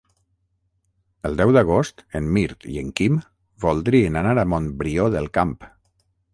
El 1.29 1.37
deu 1.41 1.51
d'agost 1.57 2.01
en 2.21 2.31
Mirt 2.39 2.67
i 2.77 2.79
en 2.83 2.91
Quim 3.01 3.21
voldrien 3.69 4.21
anar 4.25 4.35
a 4.41 4.49
Montbrió 4.57 5.09
del 5.19 5.33
Camp. 5.41 5.57